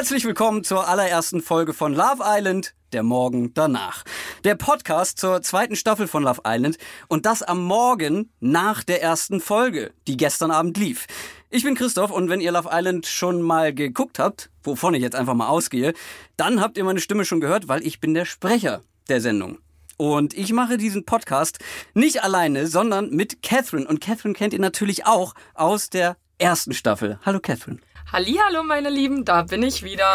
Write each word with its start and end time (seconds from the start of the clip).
Herzlich 0.00 0.24
willkommen 0.24 0.64
zur 0.64 0.88
allerersten 0.88 1.42
Folge 1.42 1.74
von 1.74 1.92
Love 1.92 2.22
Island, 2.24 2.72
der 2.94 3.02
Morgen 3.02 3.52
danach. 3.52 4.02
Der 4.44 4.54
Podcast 4.54 5.18
zur 5.18 5.42
zweiten 5.42 5.76
Staffel 5.76 6.08
von 6.08 6.22
Love 6.22 6.40
Island 6.46 6.78
und 7.08 7.26
das 7.26 7.42
am 7.42 7.62
Morgen 7.62 8.32
nach 8.40 8.82
der 8.82 9.02
ersten 9.02 9.42
Folge, 9.42 9.92
die 10.06 10.16
gestern 10.16 10.52
Abend 10.52 10.78
lief. 10.78 11.06
Ich 11.50 11.64
bin 11.64 11.74
Christoph 11.74 12.12
und 12.12 12.30
wenn 12.30 12.40
ihr 12.40 12.50
Love 12.50 12.70
Island 12.72 13.04
schon 13.04 13.42
mal 13.42 13.74
geguckt 13.74 14.18
habt, 14.18 14.48
wovon 14.62 14.94
ich 14.94 15.02
jetzt 15.02 15.16
einfach 15.16 15.34
mal 15.34 15.48
ausgehe, 15.48 15.92
dann 16.38 16.62
habt 16.62 16.78
ihr 16.78 16.84
meine 16.84 17.00
Stimme 17.00 17.26
schon 17.26 17.42
gehört, 17.42 17.68
weil 17.68 17.86
ich 17.86 18.00
bin 18.00 18.14
der 18.14 18.24
Sprecher 18.24 18.82
der 19.10 19.20
Sendung. 19.20 19.58
Und 19.98 20.32
ich 20.32 20.54
mache 20.54 20.78
diesen 20.78 21.04
Podcast 21.04 21.58
nicht 21.92 22.24
alleine, 22.24 22.68
sondern 22.68 23.10
mit 23.10 23.42
Catherine. 23.42 23.86
Und 23.86 24.00
Catherine 24.00 24.32
kennt 24.32 24.54
ihr 24.54 24.60
natürlich 24.60 25.04
auch 25.04 25.34
aus 25.52 25.90
der 25.90 26.16
ersten 26.38 26.72
Staffel. 26.72 27.18
Hallo 27.22 27.38
Catherine. 27.38 27.80
Hallihallo, 28.12 28.64
meine 28.64 28.90
Lieben, 28.90 29.24
da 29.24 29.42
bin 29.42 29.62
ich 29.62 29.84
wieder. 29.84 30.12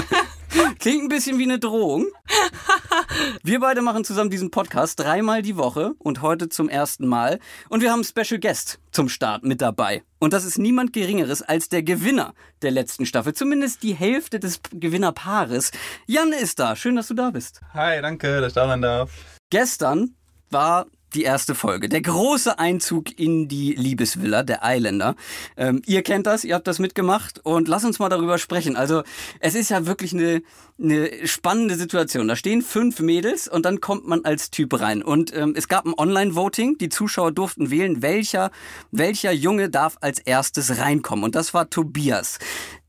Klingt 0.78 1.02
ein 1.02 1.08
bisschen 1.08 1.38
wie 1.38 1.42
eine 1.42 1.58
Drohung. 1.58 2.06
Wir 3.42 3.60
beide 3.60 3.82
machen 3.82 4.04
zusammen 4.04 4.30
diesen 4.30 4.50
Podcast 4.50 4.98
dreimal 4.98 5.42
die 5.42 5.58
Woche 5.58 5.92
und 5.98 6.22
heute 6.22 6.48
zum 6.48 6.70
ersten 6.70 7.06
Mal. 7.06 7.38
Und 7.68 7.82
wir 7.82 7.90
haben 7.90 8.02
einen 8.02 8.04
Special 8.04 8.40
Guest 8.40 8.80
zum 8.90 9.10
Start 9.10 9.44
mit 9.44 9.60
dabei. 9.60 10.02
Und 10.18 10.32
das 10.32 10.46
ist 10.46 10.56
niemand 10.56 10.94
Geringeres 10.94 11.42
als 11.42 11.68
der 11.68 11.82
Gewinner 11.82 12.32
der 12.62 12.70
letzten 12.70 13.04
Staffel. 13.04 13.34
Zumindest 13.34 13.82
die 13.82 13.92
Hälfte 13.92 14.40
des 14.40 14.60
Gewinnerpaares. 14.72 15.72
Jan 16.06 16.32
ist 16.32 16.58
da. 16.58 16.74
Schön, 16.74 16.96
dass 16.96 17.08
du 17.08 17.14
da 17.14 17.30
bist. 17.30 17.60
Hi, 17.74 18.00
danke, 18.00 18.40
dass 18.40 18.48
ich 18.48 18.54
da 18.54 18.66
sein 18.66 18.80
darf. 18.80 19.10
Gestern 19.50 20.14
war 20.48 20.86
die 21.14 21.22
erste 21.22 21.54
Folge. 21.54 21.88
Der 21.88 22.00
große 22.00 22.58
Einzug 22.58 23.18
in 23.18 23.48
die 23.48 23.74
Liebesvilla 23.74 24.42
der 24.42 24.64
Eiländer. 24.64 25.16
Ähm, 25.56 25.82
ihr 25.86 26.02
kennt 26.02 26.26
das, 26.26 26.44
ihr 26.44 26.54
habt 26.54 26.66
das 26.66 26.78
mitgemacht 26.78 27.40
und 27.44 27.68
lass 27.68 27.84
uns 27.84 27.98
mal 27.98 28.08
darüber 28.08 28.38
sprechen. 28.38 28.76
Also 28.76 29.02
es 29.40 29.54
ist 29.54 29.70
ja 29.70 29.86
wirklich 29.86 30.12
eine, 30.12 30.42
eine 30.80 31.26
spannende 31.26 31.76
Situation. 31.76 32.28
Da 32.28 32.36
stehen 32.36 32.62
fünf 32.62 33.00
Mädels 33.00 33.48
und 33.48 33.64
dann 33.64 33.80
kommt 33.80 34.06
man 34.06 34.24
als 34.24 34.50
Typ 34.50 34.78
rein. 34.80 35.02
Und 35.02 35.34
ähm, 35.34 35.54
es 35.56 35.68
gab 35.68 35.86
ein 35.86 35.94
Online-Voting. 35.96 36.78
Die 36.78 36.88
Zuschauer 36.88 37.32
durften 37.32 37.70
wählen, 37.70 38.02
welcher, 38.02 38.50
welcher 38.90 39.32
Junge 39.32 39.70
darf 39.70 39.96
als 40.00 40.18
erstes 40.18 40.78
reinkommen. 40.78 41.24
Und 41.24 41.34
das 41.34 41.54
war 41.54 41.70
Tobias. 41.70 42.38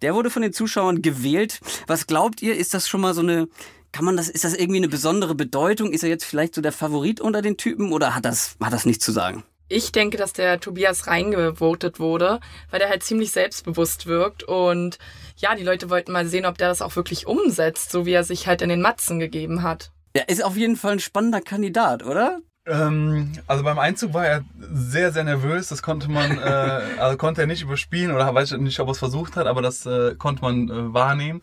Der 0.01 0.15
wurde 0.15 0.29
von 0.29 0.41
den 0.41 0.53
Zuschauern 0.53 1.01
gewählt. 1.01 1.59
Was 1.87 2.07
glaubt 2.07 2.41
ihr, 2.41 2.55
ist 2.55 2.73
das 2.73 2.87
schon 2.87 3.01
mal 3.01 3.13
so 3.13 3.21
eine 3.21 3.47
kann 3.91 4.05
man 4.05 4.17
das, 4.17 4.29
ist 4.29 4.43
das 4.43 4.53
irgendwie 4.55 4.77
eine 4.77 4.89
besondere 4.89 5.35
Bedeutung? 5.35 5.91
Ist 5.91 6.03
er 6.03 6.09
jetzt 6.09 6.25
vielleicht 6.25 6.55
so 6.55 6.61
der 6.61 6.71
Favorit 6.71 7.19
unter 7.19 7.41
den 7.41 7.57
Typen 7.57 7.91
oder 7.91 8.15
hat 8.15 8.25
das, 8.25 8.55
hat 8.61 8.73
das 8.73 8.85
nichts 8.85 9.05
zu 9.05 9.11
sagen? 9.11 9.43
Ich 9.67 9.91
denke, 9.91 10.17
dass 10.17 10.33
der 10.33 10.59
Tobias 10.59 11.07
reingevotet 11.07 11.99
wurde, 11.99 12.41
weil 12.69 12.79
der 12.79 12.89
halt 12.89 13.03
ziemlich 13.03 13.31
selbstbewusst 13.31 14.05
wirkt 14.05 14.43
und 14.43 14.97
ja, 15.37 15.55
die 15.55 15.63
Leute 15.63 15.89
wollten 15.89 16.11
mal 16.11 16.27
sehen, 16.27 16.45
ob 16.45 16.57
der 16.57 16.67
das 16.67 16.81
auch 16.81 16.95
wirklich 16.95 17.25
umsetzt, 17.25 17.91
so 17.91 18.05
wie 18.05 18.11
er 18.11 18.25
sich 18.25 18.47
halt 18.47 18.61
in 18.61 18.69
den 18.69 18.81
Matzen 18.81 19.19
gegeben 19.19 19.63
hat. 19.63 19.91
Er 20.13 20.27
ist 20.27 20.43
auf 20.43 20.57
jeden 20.57 20.75
Fall 20.75 20.93
ein 20.93 20.99
spannender 20.99 21.39
Kandidat, 21.39 22.03
oder? 22.03 22.39
Ähm, 22.65 23.31
also 23.47 23.63
beim 23.63 23.79
Einzug 23.79 24.13
war 24.13 24.25
er 24.25 24.43
sehr, 24.59 25.11
sehr 25.11 25.23
nervös. 25.23 25.69
Das 25.69 25.81
konnte 25.81 26.09
man, 26.11 26.37
äh, 26.37 26.81
also 26.99 27.17
konnte 27.17 27.41
er 27.41 27.47
nicht 27.47 27.63
überspielen 27.63 28.13
oder 28.13 28.33
weiß 28.33 28.51
ich 28.51 28.57
nicht, 28.59 28.79
ob 28.79 28.87
er 28.87 28.91
es 28.91 28.99
versucht 28.99 29.35
hat, 29.35 29.47
aber 29.47 29.61
das 29.61 29.85
äh, 29.85 30.15
konnte 30.15 30.41
man 30.41 30.69
äh, 30.69 30.93
wahrnehmen. 30.93 31.39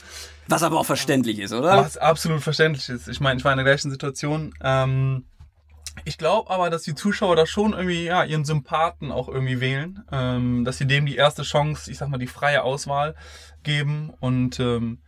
Was 0.48 0.62
aber 0.62 0.80
auch 0.80 0.86
verständlich 0.86 1.38
ist, 1.38 1.52
oder? 1.52 1.76
Was 1.76 1.98
absolut 1.98 2.42
verständlich 2.42 2.88
ist. 2.88 3.06
Ich 3.06 3.20
meine, 3.20 3.38
ich 3.38 3.44
war 3.44 3.52
in 3.52 3.58
der 3.58 3.66
gleichen 3.66 3.90
Situation. 3.90 4.54
Ähm, 4.62 5.26
ich 6.04 6.16
glaube 6.16 6.50
aber, 6.50 6.70
dass 6.70 6.82
die 6.82 6.94
Zuschauer 6.94 7.36
da 7.36 7.46
schon 7.46 7.72
irgendwie 7.72 8.04
ja, 8.04 8.24
ihren 8.24 8.44
Sympathen 8.44 9.12
auch 9.12 9.28
irgendwie 9.28 9.60
wählen, 9.60 10.04
ähm, 10.10 10.64
dass 10.64 10.78
sie 10.78 10.86
dem 10.86 11.06
die 11.06 11.16
erste 11.16 11.42
Chance, 11.42 11.90
ich 11.90 11.98
sag 11.98 12.08
mal, 12.08 12.18
die 12.18 12.26
freie 12.26 12.62
Auswahl 12.62 13.14
geben 13.62 14.12
und 14.20 14.58
ähm, 14.60 14.98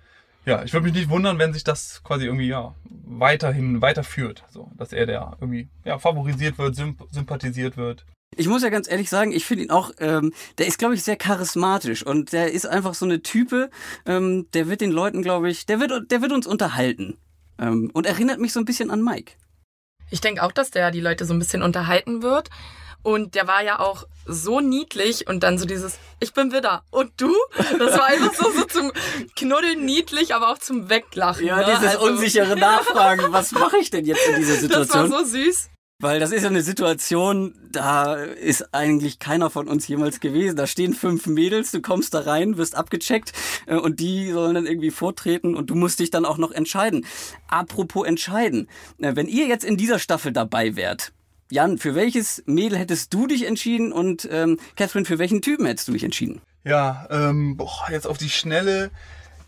ja, 0.46 0.62
ich 0.62 0.72
würde 0.72 0.84
mich 0.84 0.94
nicht 0.94 1.10
wundern, 1.10 1.38
wenn 1.38 1.52
sich 1.52 1.64
das 1.64 2.02
quasi 2.02 2.24
irgendwie 2.24 2.48
ja 2.48 2.74
weiterhin 2.84 3.82
weiterführt, 3.82 4.44
so 4.50 4.70
dass 4.76 4.92
er 4.92 5.06
der 5.06 5.36
irgendwie 5.40 5.68
ja 5.84 5.98
favorisiert 5.98 6.58
wird, 6.58 6.74
symp 6.74 7.02
sympathisiert 7.10 7.76
wird. 7.76 8.04
Ich 8.36 8.46
muss 8.46 8.62
ja 8.62 8.68
ganz 8.68 8.88
ehrlich 8.88 9.10
sagen, 9.10 9.32
ich 9.32 9.44
finde 9.44 9.64
ihn 9.64 9.70
auch, 9.70 9.90
ähm, 9.98 10.32
der 10.58 10.66
ist, 10.66 10.78
glaube 10.78 10.94
ich, 10.94 11.02
sehr 11.02 11.16
charismatisch 11.16 12.06
und 12.06 12.32
der 12.32 12.52
ist 12.52 12.66
einfach 12.66 12.94
so 12.94 13.04
eine 13.04 13.22
Type, 13.22 13.70
ähm, 14.06 14.46
der 14.52 14.68
wird 14.68 14.80
den 14.80 14.92
Leuten, 14.92 15.22
glaube 15.22 15.50
ich, 15.50 15.66
der 15.66 15.80
wird, 15.80 16.10
der 16.10 16.22
wird 16.22 16.32
uns 16.32 16.46
unterhalten 16.46 17.18
ähm, 17.58 17.90
und 17.92 18.06
erinnert 18.06 18.38
mich 18.38 18.52
so 18.52 18.60
ein 18.60 18.64
bisschen 18.64 18.90
an 18.90 19.02
Mike. 19.02 19.32
Ich 20.10 20.20
denke 20.20 20.42
auch, 20.42 20.52
dass 20.52 20.70
der 20.70 20.90
die 20.90 21.00
Leute 21.00 21.24
so 21.24 21.34
ein 21.34 21.38
bisschen 21.38 21.62
unterhalten 21.62 22.22
wird. 22.22 22.50
Und 23.02 23.34
der 23.34 23.48
war 23.48 23.62
ja 23.62 23.78
auch 23.78 24.06
so 24.26 24.60
niedlich 24.60 25.26
und 25.26 25.42
dann 25.42 25.56
so 25.56 25.64
dieses, 25.64 25.98
ich 26.20 26.34
bin 26.34 26.52
Widder. 26.52 26.84
Und 26.90 27.12
du? 27.16 27.34
Das 27.78 27.96
war 27.96 28.04
einfach 28.04 28.34
so, 28.34 28.50
so 28.50 28.64
zum 28.64 28.92
Knuddeln 29.36 29.86
niedlich, 29.86 30.34
aber 30.34 30.50
auch 30.50 30.58
zum 30.58 30.90
Weglachen. 30.90 31.46
Ja, 31.46 31.56
ne? 31.56 31.64
dieses 31.64 31.96
also, 31.96 32.06
unsichere 32.06 32.56
Nachfragen, 32.56 33.32
was 33.32 33.52
mache 33.52 33.78
ich 33.78 33.88
denn 33.88 34.04
jetzt 34.04 34.26
in 34.28 34.36
dieser 34.36 34.56
Situation? 34.56 35.10
Das 35.10 35.10
war 35.10 35.24
so 35.24 35.30
süß. 35.30 35.70
Weil 36.00 36.18
das 36.18 36.32
ist 36.32 36.42
ja 36.42 36.48
eine 36.48 36.62
Situation, 36.62 37.54
da 37.70 38.14
ist 38.14 38.72
eigentlich 38.72 39.18
keiner 39.18 39.50
von 39.50 39.68
uns 39.68 39.86
jemals 39.86 40.20
gewesen. 40.20 40.56
Da 40.56 40.66
stehen 40.66 40.94
fünf 40.94 41.26
Mädels, 41.26 41.72
du 41.72 41.82
kommst 41.82 42.14
da 42.14 42.20
rein, 42.20 42.56
wirst 42.56 42.74
abgecheckt 42.74 43.34
äh, 43.66 43.76
und 43.76 44.00
die 44.00 44.32
sollen 44.32 44.54
dann 44.54 44.66
irgendwie 44.66 44.90
vortreten 44.90 45.54
und 45.54 45.68
du 45.68 45.74
musst 45.74 46.00
dich 46.00 46.10
dann 46.10 46.24
auch 46.24 46.38
noch 46.38 46.52
entscheiden. 46.52 47.04
Apropos 47.48 48.06
entscheiden, 48.06 48.66
äh, 48.98 49.14
wenn 49.14 49.28
ihr 49.28 49.46
jetzt 49.46 49.62
in 49.62 49.76
dieser 49.76 49.98
Staffel 49.98 50.32
dabei 50.32 50.74
wärt, 50.74 51.12
Jan, 51.50 51.76
für 51.76 51.94
welches 51.94 52.42
Mädel 52.46 52.78
hättest 52.78 53.12
du 53.12 53.26
dich 53.26 53.44
entschieden 53.44 53.92
und 53.92 54.26
ähm, 54.30 54.58
Catherine, 54.76 55.04
für 55.04 55.18
welchen 55.18 55.42
Typen 55.42 55.66
hättest 55.66 55.88
du 55.88 55.92
dich 55.92 56.04
entschieden? 56.04 56.40
Ja, 56.64 57.08
ähm, 57.10 57.58
boah, 57.58 57.88
jetzt 57.90 58.06
auf 58.06 58.16
die 58.16 58.30
Schnelle 58.30 58.90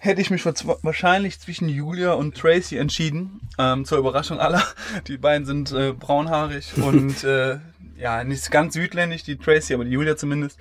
hätte 0.02 0.20
ich 0.20 0.30
mich 0.30 0.44
wahrscheinlich 0.44 1.38
zwischen 1.38 1.68
Julia 1.68 2.14
und 2.14 2.36
Tracy 2.36 2.76
entschieden. 2.76 3.40
Ähm, 3.56 3.84
zur 3.84 3.98
Überraschung 3.98 4.40
aller. 4.40 4.62
Die 5.06 5.16
beiden 5.16 5.46
sind 5.46 5.70
äh, 5.70 5.92
braunhaarig 5.92 6.76
und 6.76 7.22
äh, 7.22 7.58
ja, 7.96 8.24
nicht 8.24 8.50
ganz 8.50 8.74
südländisch, 8.74 9.22
die 9.22 9.36
Tracy, 9.36 9.74
aber 9.74 9.84
die 9.84 9.92
Julia 9.92 10.16
zumindest. 10.16 10.58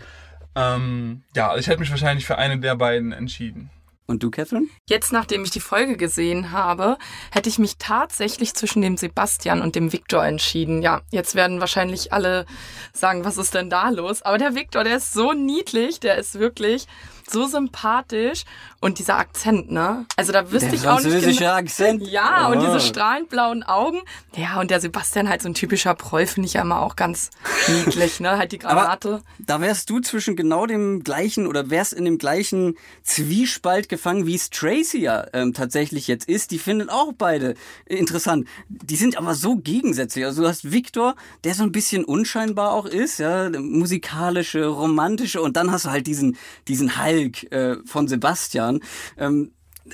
Ähm, 0.53 1.23
ja, 1.35 1.47
also 1.49 1.59
ich 1.59 1.67
hätte 1.67 1.79
mich 1.79 1.89
wahrscheinlich 1.89 2.27
für 2.27 2.37
eine 2.37 2.59
der 2.59 2.75
beiden 2.75 3.13
entschieden. 3.13 3.71
Und 4.05 4.21
du, 4.21 4.29
Catherine? 4.29 4.67
Jetzt, 4.87 5.11
nachdem 5.11 5.43
ich 5.43 5.49
die 5.49 5.59
Folge 5.59 5.97
gesehen 5.97 6.51
habe, 6.51 6.97
hätte 7.31 7.49
ich 7.49 7.57
mich 7.57 7.77
tatsächlich 7.77 8.53
zwischen 8.53 8.83
dem 8.83 8.97
Sebastian 8.97 9.61
und 9.61 9.75
dem 9.75 9.91
Viktor 9.91 10.23
entschieden. 10.23 10.83
Ja, 10.83 11.01
jetzt 11.09 11.33
werden 11.33 11.61
wahrscheinlich 11.61 12.13
alle 12.13 12.45
sagen, 12.93 13.25
was 13.25 13.37
ist 13.37 13.55
denn 13.55 13.71
da 13.71 13.89
los? 13.89 14.21
Aber 14.21 14.37
der 14.37 14.53
Viktor, 14.53 14.83
der 14.83 14.97
ist 14.97 15.13
so 15.13 15.33
niedlich, 15.33 15.99
der 15.99 16.17
ist 16.17 16.37
wirklich 16.37 16.85
so 17.29 17.45
sympathisch 17.45 18.43
und 18.79 18.99
dieser 18.99 19.17
Akzent, 19.17 19.71
ne? 19.71 20.05
Also 20.15 20.31
da 20.31 20.51
wüsste 20.51 20.69
der 20.69 20.75
ich 20.75 20.87
auch 20.87 20.95
nicht. 20.95 21.11
Französische 21.11 21.39
genau. 21.39 21.53
Akzent. 21.53 22.07
Ja, 22.07 22.47
oh. 22.47 22.51
und 22.51 22.61
diese 22.61 22.79
strahlend 22.79 23.29
blauen 23.29 23.63
Augen. 23.63 24.01
Ja, 24.35 24.59
und 24.59 24.71
der 24.71 24.79
Sebastian 24.79 25.29
halt 25.29 25.41
so 25.41 25.49
ein 25.49 25.53
typischer 25.53 25.93
Proll, 25.93 26.25
finde 26.25 26.47
ich 26.47 26.53
ja 26.53 26.61
immer 26.61 26.81
auch 26.81 26.95
ganz 26.95 27.29
niedlich, 27.67 28.19
ne? 28.19 28.37
Halt 28.37 28.51
die 28.51 28.57
Granate. 28.59 29.09
Aber 29.09 29.23
da 29.39 29.61
wärst 29.61 29.89
du 29.89 29.99
zwischen 29.99 30.35
genau 30.35 30.65
dem 30.65 31.03
gleichen 31.03 31.47
oder 31.47 31.69
wärst 31.69 31.93
in 31.93 32.05
dem 32.05 32.17
gleichen 32.17 32.75
Zwiespalt 33.03 33.89
gefangen, 33.89 34.25
wie 34.25 34.35
es 34.35 34.49
Tracy 34.49 34.99
ja 34.99 35.25
ähm, 35.33 35.53
tatsächlich 35.53 36.07
jetzt 36.07 36.27
ist. 36.27 36.51
Die 36.51 36.59
finden 36.59 36.89
auch 36.89 37.13
beide 37.17 37.55
interessant. 37.85 38.47
Die 38.69 38.95
sind 38.95 39.17
aber 39.17 39.35
so 39.35 39.57
gegensätzlich. 39.57 40.25
Also 40.25 40.43
du 40.43 40.47
hast 40.47 40.71
Victor, 40.71 41.15
der 41.43 41.53
so 41.53 41.63
ein 41.63 41.71
bisschen 41.71 42.05
unscheinbar 42.05 42.71
auch 42.73 42.85
ist, 42.85 43.19
ja, 43.19 43.49
musikalische, 43.49 44.65
romantische 44.65 45.41
und 45.41 45.57
dann 45.57 45.71
hast 45.71 45.85
du 45.85 45.91
halt 45.91 46.07
diesen, 46.07 46.37
diesen 46.67 46.97
Hall 46.97 47.10
Hulk 47.11 47.51
äh, 47.51 47.77
von 47.85 48.07
Sebastian. 48.07 48.81
Ähm, 49.17 49.51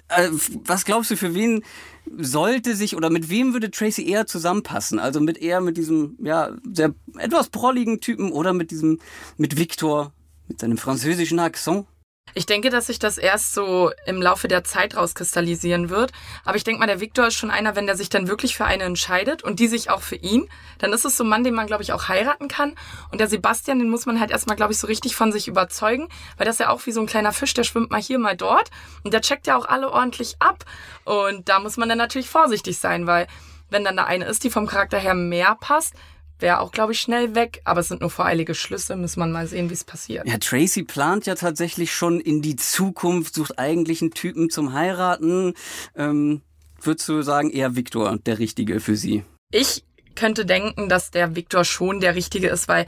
äh, 0.09 0.29
was 0.65 0.85
glaubst 0.85 1.11
du, 1.11 1.17
für 1.17 1.33
wen 1.33 1.63
sollte 2.17 2.75
sich 2.75 2.95
oder 2.95 3.09
mit 3.09 3.29
wem 3.29 3.53
würde 3.53 3.71
Tracy 3.71 4.07
eher 4.07 4.27
zusammenpassen? 4.27 4.99
Also 4.99 5.19
mit 5.19 5.37
eher 5.37 5.61
mit 5.61 5.77
diesem, 5.77 6.17
ja, 6.21 6.55
sehr 6.71 6.93
etwas 7.17 7.49
prolligen 7.49 7.99
Typen 7.99 8.31
oder 8.31 8.53
mit 8.53 8.71
diesem, 8.71 8.99
mit 9.37 9.57
Victor, 9.57 10.13
mit 10.47 10.59
seinem 10.59 10.77
französischen 10.77 11.39
Akzent? 11.39 11.85
Ich 12.33 12.45
denke, 12.45 12.69
dass 12.69 12.87
sich 12.87 12.99
das 12.99 13.17
erst 13.17 13.53
so 13.53 13.91
im 14.05 14.21
Laufe 14.21 14.47
der 14.47 14.63
Zeit 14.63 14.95
rauskristallisieren 14.95 15.89
wird. 15.89 16.11
Aber 16.45 16.55
ich 16.55 16.63
denke 16.63 16.79
mal, 16.79 16.85
der 16.85 16.99
Viktor 16.99 17.27
ist 17.27 17.33
schon 17.33 17.49
einer, 17.49 17.75
wenn 17.75 17.87
der 17.87 17.97
sich 17.97 18.09
dann 18.09 18.27
wirklich 18.27 18.55
für 18.55 18.65
eine 18.65 18.83
entscheidet 18.83 19.43
und 19.43 19.59
die 19.59 19.67
sich 19.67 19.89
auch 19.89 20.01
für 20.01 20.17
ihn, 20.17 20.47
dann 20.77 20.93
ist 20.93 21.05
es 21.05 21.17
so 21.17 21.23
ein 21.23 21.29
Mann, 21.29 21.43
den 21.43 21.55
man, 21.55 21.67
glaube 21.67 21.83
ich, 21.83 21.93
auch 21.93 22.09
heiraten 22.09 22.47
kann. 22.47 22.75
Und 23.11 23.19
der 23.19 23.27
Sebastian, 23.27 23.79
den 23.79 23.89
muss 23.89 24.05
man 24.05 24.19
halt 24.19 24.31
erstmal, 24.31 24.55
glaube 24.55 24.73
ich, 24.73 24.79
so 24.79 24.87
richtig 24.87 25.15
von 25.15 25.31
sich 25.31 25.47
überzeugen, 25.47 26.09
weil 26.37 26.45
das 26.45 26.59
ja 26.59 26.69
auch 26.69 26.85
wie 26.85 26.91
so 26.91 27.01
ein 27.01 27.07
kleiner 27.07 27.31
Fisch, 27.31 27.53
der 27.53 27.63
schwimmt 27.63 27.91
mal 27.91 28.01
hier, 28.01 28.19
mal 28.19 28.37
dort. 28.37 28.69
Und 29.03 29.13
der 29.13 29.21
checkt 29.21 29.47
ja 29.47 29.57
auch 29.57 29.65
alle 29.65 29.91
ordentlich 29.91 30.35
ab. 30.39 30.63
Und 31.05 31.49
da 31.49 31.59
muss 31.59 31.77
man 31.77 31.89
dann 31.89 31.97
natürlich 31.97 32.29
vorsichtig 32.29 32.77
sein, 32.77 33.07
weil 33.07 33.27
wenn 33.69 33.83
dann 33.83 33.97
da 33.97 34.05
eine 34.05 34.25
ist, 34.25 34.43
die 34.43 34.49
vom 34.49 34.67
Charakter 34.67 34.97
her 34.97 35.13
mehr 35.13 35.57
passt, 35.59 35.93
wäre 36.39 36.59
auch, 36.59 36.71
glaube 36.71 36.93
ich, 36.93 36.99
schnell 36.99 37.35
weg. 37.35 37.61
Aber 37.63 37.79
es 37.79 37.87
sind 37.87 38.01
nur 38.01 38.09
voreilige 38.09 38.55
Schlüsse. 38.55 38.95
Muss 38.95 39.17
man 39.17 39.31
mal 39.31 39.47
sehen, 39.47 39.69
wie 39.69 39.73
es 39.73 39.83
passiert. 39.83 40.27
Ja, 40.27 40.37
Tracy 40.37 40.83
plant 40.83 41.25
ja 41.25 41.35
tatsächlich 41.35 41.93
schon 41.93 42.19
in 42.19 42.41
die 42.41 42.55
Zukunft, 42.55 43.35
sucht 43.35 43.59
eigentlich 43.59 44.01
einen 44.01 44.11
Typen 44.11 44.49
zum 44.49 44.73
Heiraten. 44.73 45.53
Ähm, 45.95 46.41
würdest 46.81 47.07
du 47.09 47.21
sagen, 47.21 47.49
eher 47.49 47.75
Viktor 47.75 48.17
der 48.17 48.39
Richtige 48.39 48.79
für 48.79 48.95
sie? 48.95 49.23
Ich 49.51 49.83
könnte 50.15 50.45
denken, 50.45 50.89
dass 50.89 51.11
der 51.11 51.35
Viktor 51.35 51.63
schon 51.63 51.99
der 51.99 52.15
Richtige 52.15 52.49
ist, 52.49 52.67
weil 52.67 52.85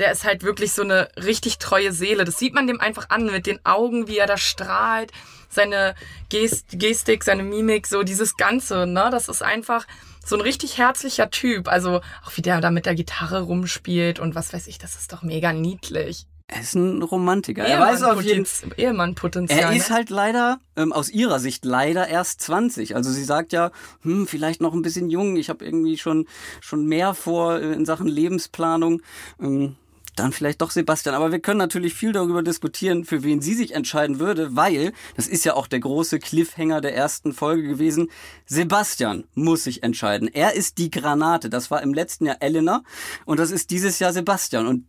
der 0.00 0.10
ist 0.10 0.24
halt 0.24 0.42
wirklich 0.42 0.72
so 0.72 0.82
eine 0.82 1.08
richtig 1.16 1.58
treue 1.58 1.92
Seele. 1.92 2.24
Das 2.24 2.38
sieht 2.38 2.54
man 2.54 2.66
dem 2.66 2.80
einfach 2.80 3.10
an 3.10 3.26
mit 3.26 3.46
den 3.46 3.64
Augen, 3.64 4.08
wie 4.08 4.18
er 4.18 4.26
da 4.26 4.36
strahlt, 4.36 5.12
seine 5.48 5.94
Gest 6.30 6.66
Gestik, 6.72 7.22
seine 7.22 7.42
Mimik, 7.42 7.86
so 7.86 8.02
dieses 8.02 8.36
Ganze, 8.36 8.86
ne? 8.86 9.08
Das 9.10 9.28
ist 9.28 9.42
einfach 9.42 9.86
so 10.24 10.36
ein 10.36 10.42
richtig 10.42 10.78
herzlicher 10.78 11.30
Typ. 11.30 11.68
Also 11.68 12.00
auch 12.24 12.36
wie 12.36 12.42
der 12.42 12.60
da 12.60 12.70
mit 12.70 12.86
der 12.86 12.94
Gitarre 12.94 13.42
rumspielt 13.42 14.18
und 14.18 14.34
was 14.34 14.52
weiß 14.52 14.66
ich, 14.66 14.78
das 14.78 14.96
ist 14.96 15.12
doch 15.12 15.22
mega 15.22 15.52
niedlich. 15.52 16.26
Er 16.52 16.62
ist 16.62 16.74
ein 16.74 17.00
Romantiker. 17.00 17.64
Er 17.64 17.78
weiß 17.78 18.02
auf 18.02 18.22
jeden. 18.22 18.44
Ehemannpotenzial. 18.76 19.60
Er 19.60 19.72
ist 19.72 19.90
ne? 19.90 19.94
halt 19.94 20.10
leider, 20.10 20.58
ähm, 20.74 20.92
aus 20.92 21.08
ihrer 21.08 21.38
Sicht 21.38 21.64
leider 21.64 22.08
erst 22.08 22.40
20. 22.40 22.96
Also 22.96 23.12
sie 23.12 23.22
sagt 23.22 23.52
ja, 23.52 23.70
hm, 24.02 24.26
vielleicht 24.26 24.60
noch 24.60 24.74
ein 24.74 24.82
bisschen 24.82 25.10
jung. 25.10 25.36
Ich 25.36 25.48
habe 25.48 25.64
irgendwie 25.64 25.96
schon, 25.96 26.26
schon 26.60 26.86
mehr 26.86 27.14
vor 27.14 27.60
äh, 27.60 27.72
in 27.72 27.86
Sachen 27.86 28.08
Lebensplanung. 28.08 29.00
Ähm, 29.40 29.76
dann 30.20 30.32
vielleicht 30.32 30.60
doch 30.60 30.70
Sebastian. 30.70 31.14
Aber 31.14 31.32
wir 31.32 31.40
können 31.40 31.58
natürlich 31.58 31.94
viel 31.94 32.12
darüber 32.12 32.42
diskutieren, 32.42 33.04
für 33.04 33.22
wen 33.22 33.40
sie 33.40 33.54
sich 33.54 33.74
entscheiden 33.74 34.18
würde, 34.18 34.54
weil, 34.54 34.92
das 35.16 35.26
ist 35.26 35.44
ja 35.44 35.54
auch 35.54 35.66
der 35.66 35.80
große 35.80 36.18
Cliffhanger 36.18 36.80
der 36.80 36.94
ersten 36.94 37.32
Folge 37.32 37.66
gewesen, 37.66 38.10
Sebastian 38.46 39.24
muss 39.34 39.64
sich 39.64 39.82
entscheiden. 39.82 40.28
Er 40.28 40.54
ist 40.54 40.78
die 40.78 40.90
Granate. 40.90 41.50
Das 41.50 41.70
war 41.70 41.82
im 41.82 41.94
letzten 41.94 42.26
Jahr 42.26 42.36
Elena 42.40 42.82
und 43.24 43.40
das 43.40 43.50
ist 43.50 43.70
dieses 43.70 43.98
Jahr 43.98 44.12
Sebastian. 44.12 44.66
Und 44.66 44.84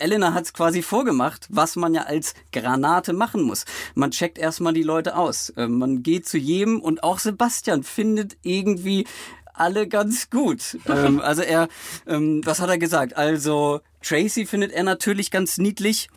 Elena 0.00 0.32
hat 0.32 0.44
es 0.44 0.52
quasi 0.52 0.82
vorgemacht, 0.82 1.46
was 1.50 1.76
man 1.76 1.94
ja 1.94 2.02
als 2.02 2.34
Granate 2.52 3.12
machen 3.12 3.42
muss. 3.42 3.64
Man 3.94 4.10
checkt 4.10 4.38
erstmal 4.38 4.72
die 4.72 4.82
Leute 4.82 5.16
aus. 5.16 5.52
Ähm, 5.56 5.78
man 5.78 6.02
geht 6.02 6.26
zu 6.26 6.38
jedem 6.38 6.80
und 6.80 7.04
auch 7.04 7.18
Sebastian 7.18 7.82
findet 7.82 8.36
irgendwie 8.42 9.06
alle 9.60 9.86
ganz 9.86 10.30
gut. 10.30 10.78
ähm, 10.88 11.20
also 11.24 11.42
er, 11.42 11.68
ähm, 12.06 12.40
was 12.44 12.60
hat 12.60 12.68
er 12.68 12.78
gesagt? 12.78 13.16
Also 13.16 13.80
Tracy 14.02 14.46
findet 14.46 14.72
er 14.72 14.82
natürlich 14.82 15.30
ganz 15.30 15.58
niedlich. 15.58 16.08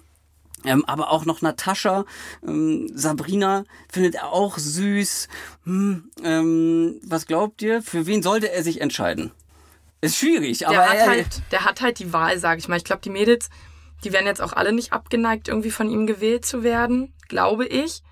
Ähm, 0.65 0.85
aber 0.85 1.11
auch 1.11 1.25
noch 1.25 1.41
Natascha, 1.41 2.05
ähm, 2.41 2.89
Sabrina 2.93 3.65
findet 3.91 4.15
er 4.15 4.31
auch 4.31 4.57
süß. 4.57 5.27
Hm, 5.65 6.09
ähm, 6.23 7.01
was 7.03 7.27
glaubt 7.27 7.61
ihr? 7.61 7.81
Für 7.81 8.07
wen 8.07 8.23
sollte 8.23 8.49
er 8.49 8.63
sich 8.63 8.79
entscheiden? 8.79 9.31
Ist 9.99 10.17
schwierig, 10.17 10.65
aber 10.65 10.77
der 10.77 10.89
hat, 10.89 10.95
er, 10.95 11.07
halt, 11.07 11.41
der 11.51 11.65
hat 11.65 11.81
halt 11.81 11.99
die 11.99 12.13
Wahl, 12.13 12.39
sag 12.39 12.59
ich 12.59 12.69
mal. 12.69 12.77
Ich 12.77 12.85
glaube, 12.85 13.01
die 13.01 13.09
Mädels 13.09 13.49
die 14.03 14.11
werden 14.11 14.25
jetzt 14.25 14.41
auch 14.41 14.53
alle 14.53 14.73
nicht 14.73 14.93
abgeneigt, 14.93 15.47
irgendwie 15.47 15.71
von 15.71 15.89
ihm 15.89 16.07
gewählt 16.07 16.45
zu 16.45 16.63
werden, 16.63 17.13
glaube 17.27 17.65
ich. 17.65 18.03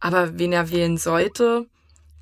Aber 0.00 0.38
wen 0.38 0.52
er 0.52 0.70
wählen 0.70 0.98
sollte, 0.98 1.66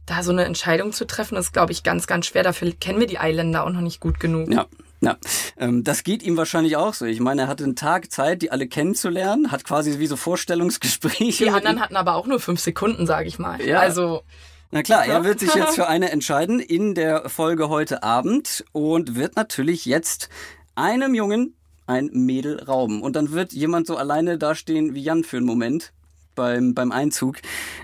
da 0.06 0.23
so 0.23 0.33
eine 0.33 0.45
Entscheidung 0.45 0.93
zu 0.93 1.06
treffen, 1.06 1.37
ist, 1.37 1.53
glaube 1.53 1.73
ich, 1.73 1.83
ganz, 1.83 2.06
ganz 2.06 2.27
schwer. 2.27 2.43
Dafür 2.43 2.73
kennen 2.73 3.01
wir 3.01 3.06
die 3.06 3.19
Eiländer 3.19 3.65
auch 3.65 3.71
noch 3.71 3.81
nicht 3.81 4.01
gut 4.01 4.21
genug. 4.21 4.53
Ja. 4.53 4.67
Ja, 5.01 5.19
ähm, 5.59 5.85
das 5.85 6.03
geht 6.03 6.23
ihm 6.23 6.39
wahrscheinlich 6.39 6.79
auch 6.79 6.95
so. 6.95 7.05
Ich 7.05 7.21
meine, 7.21 7.43
er 7.43 7.49
hatte 7.49 7.65
einen 7.65 7.77
Tag 7.77 8.11
Zeit, 8.11 8.41
die 8.41 8.51
alle 8.51 8.67
kennenzulernen, 8.67 9.53
hat 9.53 9.62
quasi 9.65 9.99
wie 9.99 10.06
so 10.06 10.17
Vorstellungsgespräche. 10.17 11.45
Die 11.45 11.51
anderen 11.51 11.81
hatten 11.81 11.97
aber 11.97 12.15
auch 12.15 12.27
nur 12.27 12.41
fünf 12.41 12.61
Sekunden, 12.61 13.06
sage 13.06 13.29
ich 13.29 13.39
mal. 13.39 13.61
Ja. 13.61 13.81
Also 13.81 14.23
na 14.71 14.83
klar, 14.83 15.05
er 15.06 15.23
wird 15.23 15.41
sich 15.41 15.55
jetzt 15.55 15.75
für 15.75 15.89
eine 15.89 16.11
entscheiden 16.11 16.59
in 16.59 16.95
der 16.95 17.29
Folge 17.29 17.69
heute 17.69 18.03
Abend 18.03 18.65
und 18.73 19.15
wird 19.15 19.37
natürlich 19.37 19.85
jetzt 19.85 20.31
einem 20.75 21.15
Jungen 21.15 21.55
ein 21.87 22.11
Mädel 22.12 22.62
rauben. 22.62 23.03
Und 23.03 23.15
dann 23.15 23.33
wird 23.33 23.53
jemand 23.53 23.87
so 23.87 23.97
alleine 23.97 24.39
dastehen 24.39 24.95
wie 24.95 25.03
Jan 25.03 25.23
für 25.23 25.37
einen 25.37 25.47
Moment 25.47 25.93
beim, 26.34 26.75
beim 26.75 26.92
Einzug. 26.92 27.36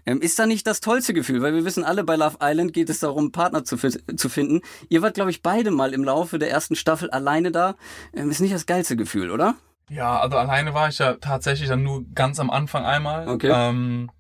Ähm, 0.07 0.21
ist 0.21 0.39
da 0.39 0.47
nicht 0.47 0.67
das 0.67 0.81
tollste 0.81 1.15
Gefühl? 1.15 1.43
Weil 1.43 1.55
wir 1.55 1.65
wissen 1.65 1.85
alle, 1.85 2.05
bei 2.05 2.17
Love 2.17 2.39
Island 2.43 2.73
geht 2.73 2.91
es 2.91 3.01
darum, 3.01 3.33
Partner 3.33 3.65
zu, 3.65 3.77
zu 3.77 4.29
finden. 4.29 4.61
Ihr 4.89 5.03
wart, 5.03 5.15
glaube 5.15 5.31
ich, 5.31 5.43
beide 5.43 5.71
mal 5.71 5.93
im 5.93 6.05
Laufe 6.05 6.39
der 6.39 6.51
ersten 6.51 6.77
Staffel 6.77 7.11
alleine 7.11 7.53
da. 7.53 7.77
Ähm, 8.15 8.31
ist 8.31 8.41
nicht 8.41 8.55
das 8.55 8.67
geilste 8.67 8.97
Gefühl, 8.97 9.31
oder? 9.31 9.55
Ja, 9.89 10.21
also 10.21 10.37
alleine 10.37 10.73
war 10.75 10.89
ich 10.89 10.99
ja 10.99 11.15
tatsächlich 11.15 11.69
dann 11.69 11.83
nur 11.83 12.05
ganz 12.15 12.39
am 12.39 12.51
Anfang 12.51 12.85
einmal. 12.85 13.29
Okay. 13.29 13.51
Ähm, 13.53 14.11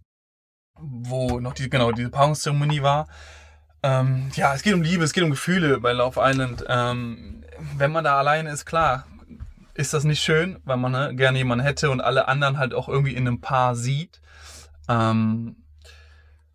wo 0.81 1.41
noch 1.41 1.55
die, 1.55 1.71
genau, 1.71 1.93
diese 1.93 2.11
Paarungszeremonie 2.11 2.83
war. 2.83 3.07
Ähm, 3.83 4.31
ja, 4.35 4.55
es 4.55 4.63
geht 4.63 4.75
um 4.75 4.83
Liebe, 4.83 5.05
es 5.05 5.13
geht 5.13 5.25
um 5.25 5.31
Gefühle 5.31 5.81
bei 5.81 5.93
Love 5.93 6.21
Island. 6.23 6.65
Ähm, 6.69 7.45
wenn 7.77 7.93
man 7.93 8.05
da 8.05 8.19
alleine 8.19 8.51
ist, 8.51 8.65
klar, 8.65 9.07
ist 9.81 9.95
das 9.95 10.05
nicht 10.05 10.23
schön, 10.23 10.59
weil 10.65 10.77
man 10.77 10.93
ne, 10.93 11.15
gerne 11.15 11.39
jemanden 11.39 11.65
hätte 11.65 11.91
und 11.91 12.01
alle 12.01 12.29
anderen 12.29 12.59
halt 12.59 12.75
auch 12.75 12.89
irgendwie 12.89 13.15
in 13.15 13.27
einem 13.27 13.41
Paar 13.41 13.75
sieht. 13.75 14.21
Ähm, 14.89 15.57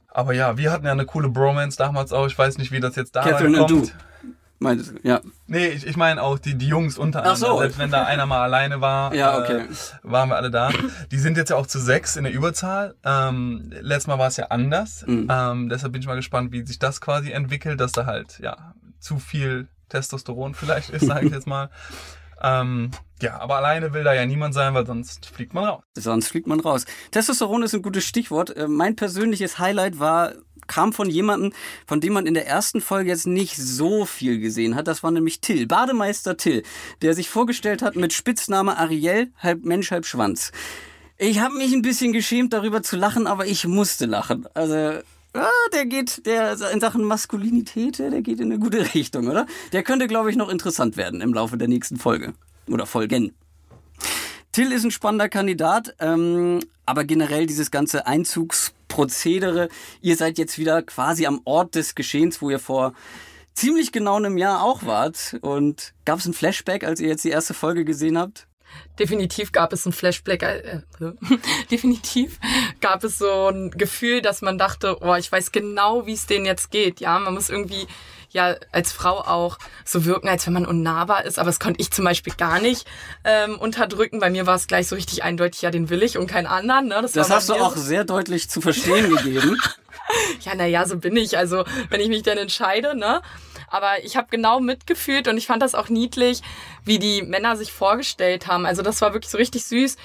aber 0.08 0.34
ja, 0.34 0.58
wir 0.58 0.72
hatten 0.72 0.86
ja 0.86 0.92
eine 0.92 1.06
coole 1.06 1.30
Bromance 1.30 1.78
damals 1.78 2.14
auch. 2.14 2.28
Ich 2.28 2.38
weiß 2.38 2.58
nicht, 2.58 2.72
wie 2.72 2.80
das 2.80 2.96
jetzt 2.96 3.16
da 3.16 3.24
Catherine 3.24 3.58
kommt. 3.58 3.72
Und 3.72 3.88
du. 3.88 3.92
Meinst, 4.60 4.94
ja. 5.04 5.20
Nee, 5.48 5.68
ich, 5.68 5.86
ich 5.86 5.98
meine 5.98 6.24
auch 6.24 6.40
die, 6.40 6.56
die 6.56 6.68
Jungs 6.68 6.98
untereinander. 6.98 7.48
Ach 7.48 7.52
so. 7.54 7.60
Selbst 7.60 7.78
wenn 7.78 7.92
da 7.92 8.06
einer 8.06 8.26
mal 8.26 8.42
alleine 8.42 8.80
war, 8.80 9.14
ja, 9.16 9.38
okay. 9.38 9.64
äh, 9.64 9.68
waren 10.04 10.30
wir 10.30 10.38
alle 10.38 10.50
da. 10.50 10.70
Die 11.12 11.18
sind 11.18 11.36
jetzt 11.36 11.50
ja 11.50 11.58
auch 11.58 11.68
zu 11.68 11.80
sechs 11.80 12.16
in 12.16 12.24
der 12.24 12.32
Überzahl. 12.32 12.96
Ähm, 13.04 13.70
letztes 13.82 14.08
Mal 14.08 14.18
war 14.18 14.28
es 14.28 14.38
ja 14.38 14.46
anders. 14.46 15.06
Mhm. 15.06 15.28
Ähm, 15.30 15.70
deshalb 15.70 15.92
bin 15.92 16.02
ich 16.02 16.08
mal 16.08 16.16
gespannt, 16.16 16.54
wie 16.54 16.66
sich 16.66 16.80
das 16.80 17.02
quasi 17.02 17.32
entwickelt, 17.32 17.82
dass 17.82 17.92
da 17.92 18.06
halt 18.06 18.40
ja 18.40 18.74
zu 19.00 19.20
viel 19.20 19.68
Testosteron 19.90 20.54
vielleicht 20.54 20.90
ist, 20.92 21.06
sage 21.06 21.26
ich 21.26 21.32
jetzt 21.34 21.48
mal. 21.48 21.70
Ähm, 22.42 22.92
ja, 23.22 23.40
aber 23.40 23.56
alleine 23.56 23.94
will 23.94 24.04
da 24.04 24.14
ja 24.14 24.26
niemand 24.26 24.54
sein, 24.54 24.74
weil 24.74 24.86
sonst 24.86 25.28
fliegt 25.28 25.54
man 25.54 25.64
raus. 25.66 25.84
Sonst 25.96 26.28
fliegt 26.28 26.48
man 26.48 26.60
raus. 26.60 26.86
Testosteron 27.12 27.64
ist 27.64 27.74
ein 27.74 27.82
gutes 27.82 28.04
Stichwort. 28.04 28.56
Äh, 28.56 28.68
mein 28.68 28.96
persönliches 28.96 29.58
Highlight 29.58 30.00
war 30.00 30.34
kam 30.68 30.94
von 30.94 31.10
jemandem, 31.10 31.54
von 31.86 32.02
dem 32.02 32.14
man 32.14 32.26
in 32.26 32.34
der 32.34 32.48
ersten 32.48 32.82
Folge 32.82 33.10
jetzt 33.10 33.28
nicht 33.28 33.56
so 33.56 34.06
viel 34.06 34.40
gesehen 34.40 34.76
hat. 34.76 34.88
Das 34.88 35.04
war 35.04 35.12
nämlich 35.12 35.40
Till, 35.40 35.68
Bademeister 35.68 36.38
Till, 36.38 36.64
der 37.02 37.14
sich 37.14 37.30
vorgestellt 37.30 37.82
hat 37.82 37.96
mit 37.96 38.14
Spitzname 38.14 38.78
Ariel, 38.78 39.32
halb 39.38 39.64
Mensch, 39.64 39.92
halb 39.92 40.06
Schwanz. 40.06 40.52
Ich 41.18 41.40
habe 41.40 41.56
mich 41.56 41.72
ein 41.72 41.82
bisschen 41.82 42.12
geschämt 42.12 42.52
darüber 42.52 42.84
zu 42.84 42.98
lachen, 42.98 43.28
aber 43.28 43.46
ich 43.46 43.66
musste 43.66 44.06
lachen. 44.06 44.48
Also 44.54 45.00
Ah, 45.36 45.70
der 45.74 45.86
geht, 45.86 46.26
der 46.26 46.58
in 46.72 46.80
Sachen 46.80 47.04
Maskulinität, 47.04 48.00
der 48.00 48.22
geht 48.22 48.40
in 48.40 48.52
eine 48.52 48.60
gute 48.60 48.94
Richtung, 48.96 49.28
oder? 49.28 49.46
Der 49.74 49.84
könnte, 49.84 50.08
glaube 50.08 50.30
ich, 50.30 50.38
noch 50.38 50.48
interessant 50.50 50.96
werden 50.96 51.20
im 51.20 51.34
Laufe 51.34 51.58
der 51.58 51.68
nächsten 51.68 51.98
Folge. 51.98 52.34
Oder 52.70 52.86
Folgen. 52.86 53.34
Till 54.54 54.72
ist 54.72 54.86
ein 54.86 54.92
spannender 54.92 55.28
Kandidat, 55.28 55.94
ähm, 56.00 56.62
aber 56.86 57.04
generell 57.04 57.46
dieses 57.48 57.70
ganze 57.70 58.08
Einzugsprozedere. 58.08 59.68
Ihr 60.02 60.16
seid 60.16 60.38
jetzt 60.38 60.58
wieder 60.58 60.82
quasi 60.82 61.26
am 61.26 61.42
Ort 61.44 61.76
des 61.76 61.96
Geschehens, 61.96 62.42
wo 62.42 62.50
ihr 62.50 62.60
vor 62.60 62.94
ziemlich 63.54 63.92
genau 63.92 64.16
einem 64.16 64.38
Jahr 64.38 64.64
auch 64.64 64.86
wart. 64.86 65.38
Und 65.42 65.94
gab 66.06 66.20
es 66.20 66.26
ein 66.26 66.34
Flashback, 66.34 66.86
als 66.86 67.02
ihr 67.02 67.10
jetzt 67.10 67.26
die 67.26 67.30
erste 67.30 67.54
Folge 67.54 67.84
gesehen 67.84 68.18
habt? 68.18 68.48
Definitiv 69.00 69.52
gab 69.52 69.74
es 69.74 69.86
ein 69.86 69.92
Flashback, 69.92 70.44
äh, 70.44 70.82
äh 71.00 71.12
definitiv 71.72 72.40
gab 72.82 73.04
es 73.04 73.18
so 73.18 73.50
ein 73.50 73.72
Gefühl, 73.72 74.22
dass 74.22 74.42
man 74.42 74.58
dachte, 74.58 74.98
oh, 75.02 75.16
ich 75.16 75.32
weiß 75.32 75.52
genau, 75.52 76.06
wie 76.06 76.14
es 76.14 76.26
denen 76.26 76.46
jetzt 76.46 76.72
geht. 76.72 77.00
Ja, 77.00 77.20
man 77.20 77.34
muss 77.34 77.50
irgendwie 77.50 77.88
ja 78.36 78.56
als 78.72 78.92
Frau 78.92 79.20
auch 79.20 79.58
so 79.84 80.06
wirken, 80.06 80.28
als 80.28 80.46
wenn 80.46 80.54
man 80.54 80.66
unnahbar 80.66 81.26
ist. 81.26 81.40
Aber 81.40 81.48
das 81.48 81.60
konnte 81.60 81.82
ich 81.82 81.92
zum 81.92 82.06
Beispiel 82.06 82.34
gar 82.36 82.60
nicht 82.60 82.86
ähm, 83.24 83.58
unterdrücken. 83.58 84.20
Bei 84.20 84.30
mir 84.30 84.46
war 84.46 84.56
es 84.56 84.68
gleich 84.68 84.88
so 84.88 84.96
richtig 84.96 85.24
eindeutig, 85.24 85.62
ja, 85.62 85.72
den 85.72 85.90
will 85.90 86.04
ich 86.04 86.18
und 86.18 86.28
keinen 86.28 86.48
anderen. 86.48 86.88
Ne? 86.88 87.00
Das, 87.02 87.14
das 87.14 87.30
hast 87.30 87.50
du 87.50 87.54
auch 87.56 87.76
sehr 87.76 88.04
deutlich 88.04 88.50
zu 88.50 88.62
verstehen 88.62 89.16
gegeben. 89.16 89.58
ja, 90.42 90.54
naja, 90.54 90.86
so 90.86 90.98
bin 90.98 91.16
ich. 91.16 91.38
Also 91.38 91.64
wenn 91.90 92.02
ich 92.02 92.10
mich 92.10 92.24
dann 92.24 92.38
entscheide, 92.38 92.96
ne? 92.96 93.22
Aber 93.68 94.04
ich 94.04 94.18
habe 94.18 94.28
genau 94.30 94.60
mitgefühlt 94.60 95.28
und 95.28 95.38
ich 95.38 95.48
fand 95.48 95.62
das 95.62 95.76
auch 95.76 95.90
niedlich, 95.90 96.42
wie 96.84 97.00
die 97.00 97.22
Männer 97.22 97.56
sich 97.56 97.72
vorgestellt 97.72 98.48
haben. 98.48 98.66
Also 98.66 98.82
das 98.82 99.02
war 99.02 99.14
wirklich 99.14 99.32
so 99.32 99.38
richtig 99.38 99.66
süß. 99.66 99.98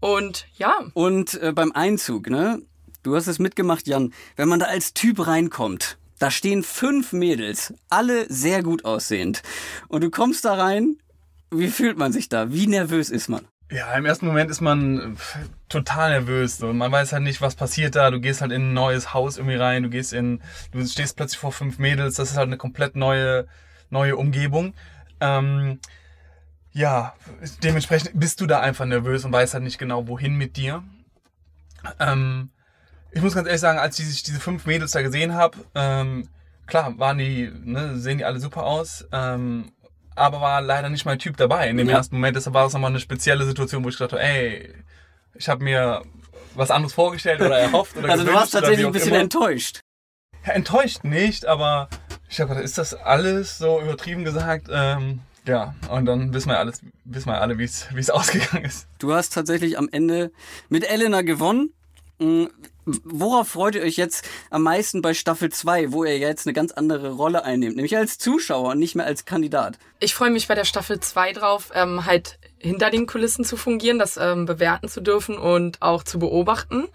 Und 0.00 0.46
ja. 0.56 0.74
Und 0.94 1.34
äh, 1.42 1.52
beim 1.52 1.72
Einzug, 1.72 2.30
ne? 2.30 2.62
Du 3.02 3.14
hast 3.14 3.26
es 3.26 3.38
mitgemacht, 3.38 3.86
Jan. 3.86 4.12
Wenn 4.36 4.48
man 4.48 4.60
da 4.60 4.66
als 4.66 4.92
Typ 4.92 5.26
reinkommt, 5.26 5.98
da 6.18 6.30
stehen 6.30 6.62
fünf 6.62 7.12
Mädels, 7.12 7.72
alle 7.88 8.26
sehr 8.32 8.62
gut 8.62 8.84
aussehend. 8.84 9.42
Und 9.88 10.02
du 10.02 10.10
kommst 10.10 10.44
da 10.44 10.54
rein, 10.54 10.98
wie 11.50 11.68
fühlt 11.68 11.96
man 11.96 12.12
sich 12.12 12.28
da? 12.28 12.52
Wie 12.52 12.66
nervös 12.66 13.10
ist 13.10 13.28
man? 13.28 13.46
Ja, 13.70 13.92
im 13.94 14.06
ersten 14.06 14.26
Moment 14.26 14.50
ist 14.50 14.62
man 14.62 15.18
total 15.68 16.10
nervös. 16.10 16.56
So. 16.56 16.72
Man 16.72 16.90
weiß 16.90 17.12
halt 17.12 17.22
nicht, 17.22 17.42
was 17.42 17.54
passiert 17.54 17.96
da. 17.96 18.10
Du 18.10 18.18
gehst 18.20 18.40
halt 18.40 18.50
in 18.50 18.70
ein 18.70 18.72
neues 18.72 19.12
Haus 19.12 19.36
irgendwie 19.36 19.56
rein. 19.56 19.82
Du 19.82 19.90
gehst 19.90 20.14
in, 20.14 20.40
du 20.72 20.84
stehst 20.86 21.16
plötzlich 21.16 21.38
vor 21.38 21.52
fünf 21.52 21.78
Mädels. 21.78 22.14
Das 22.14 22.30
ist 22.30 22.36
halt 22.38 22.46
eine 22.46 22.56
komplett 22.56 22.96
neue, 22.96 23.46
neue 23.90 24.16
Umgebung. 24.16 24.72
Ähm, 25.20 25.80
ja, 26.72 27.14
dementsprechend 27.62 28.18
bist 28.18 28.40
du 28.40 28.46
da 28.46 28.60
einfach 28.60 28.86
nervös 28.86 29.24
und 29.24 29.32
weißt 29.32 29.54
halt 29.54 29.64
nicht 29.64 29.78
genau, 29.78 30.08
wohin 30.08 30.36
mit 30.36 30.56
dir. 30.56 30.82
Ähm, 31.98 32.50
ich 33.10 33.20
muss 33.20 33.34
ganz 33.34 33.48
ehrlich 33.48 33.60
sagen, 33.60 33.78
als 33.78 33.98
ich 33.98 34.22
diese 34.22 34.40
fünf 34.40 34.64
Mädels 34.64 34.92
da 34.92 35.02
gesehen 35.02 35.34
habe, 35.34 35.58
ähm, 35.74 36.28
klar, 36.66 36.98
waren 36.98 37.18
die, 37.18 37.50
ne, 37.64 37.98
sehen 37.98 38.18
die 38.18 38.24
alle 38.24 38.40
super 38.40 38.64
aus. 38.64 39.06
Ähm, 39.12 39.72
aber 40.18 40.40
war 40.40 40.60
leider 40.60 40.88
nicht 40.88 41.04
mein 41.04 41.18
Typ 41.18 41.36
dabei 41.36 41.68
in 41.68 41.76
dem 41.76 41.88
ja. 41.88 41.96
ersten 41.96 42.16
Moment. 42.16 42.36
Deshalb 42.36 42.54
war 42.54 42.66
es 42.66 42.72
nochmal 42.72 42.90
eine 42.90 43.00
spezielle 43.00 43.44
Situation, 43.44 43.84
wo 43.84 43.88
ich 43.88 43.96
dachte, 43.96 44.20
ey, 44.20 44.74
ich 45.34 45.48
habe 45.48 45.64
mir 45.64 46.02
was 46.54 46.70
anderes 46.70 46.92
vorgestellt 46.92 47.40
oder 47.40 47.58
erhofft. 47.58 47.96
Oder 47.96 48.10
also 48.10 48.24
du 48.24 48.34
warst 48.34 48.52
tatsächlich 48.52 48.86
ein 48.86 48.92
bisschen 48.92 49.10
immer. 49.10 49.20
enttäuscht. 49.20 49.80
Ja, 50.46 50.52
enttäuscht 50.52 51.04
nicht, 51.04 51.46
aber 51.46 51.88
ich 52.28 52.40
habe 52.40 52.48
gedacht, 52.50 52.64
ist 52.64 52.78
das 52.78 52.94
alles 52.94 53.58
so 53.58 53.80
übertrieben 53.80 54.24
gesagt? 54.24 54.68
Ähm, 54.70 55.20
Ja, 55.46 55.74
und 55.90 56.04
dann 56.04 56.34
wissen 56.34 56.50
wir 56.50 56.58
alles, 56.58 56.82
wissen 57.04 57.28
wir 57.28 57.40
alle, 57.40 57.58
wie 57.58 57.64
es 57.64 57.86
wie 57.94 58.00
es 58.00 58.10
ausgegangen 58.18 58.64
ist. 58.64 58.86
Du 58.98 59.12
hast 59.14 59.32
tatsächlich 59.32 59.78
am 59.78 59.88
Ende 59.90 60.30
mit 60.68 60.88
Elena 60.88 61.22
gewonnen. 61.22 61.72
Worauf 63.04 63.48
freut 63.48 63.74
ihr 63.74 63.82
euch 63.82 63.96
jetzt 63.96 64.26
am 64.50 64.62
meisten 64.62 65.02
bei 65.02 65.12
Staffel 65.12 65.50
2, 65.50 65.92
wo 65.92 66.04
ihr 66.04 66.18
jetzt 66.18 66.46
eine 66.46 66.54
ganz 66.54 66.72
andere 66.72 67.10
Rolle 67.12 67.44
einnehmt, 67.44 67.76
nämlich 67.76 67.96
als 67.96 68.16
Zuschauer 68.16 68.70
und 68.70 68.78
nicht 68.78 68.94
mehr 68.94 69.04
als 69.04 69.24
Kandidat? 69.26 69.78
Ich 70.00 70.14
freue 70.14 70.30
mich 70.30 70.48
bei 70.48 70.54
der 70.54 70.64
Staffel 70.64 70.98
2 70.98 71.34
drauf, 71.34 71.70
ähm, 71.74 72.06
halt 72.06 72.38
hinter 72.58 72.90
den 72.90 73.06
Kulissen 73.06 73.44
zu 73.44 73.56
fungieren, 73.56 73.98
das 73.98 74.16
ähm, 74.16 74.46
bewerten 74.46 74.88
zu 74.88 75.02
dürfen 75.02 75.36
und 75.36 75.82
auch 75.82 76.02
zu 76.02 76.18
beobachten 76.18 76.88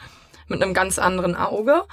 mit 0.47 0.62
einem 0.62 0.73
ganz 0.73 0.97
anderen 0.97 1.35
Auge. 1.35 1.83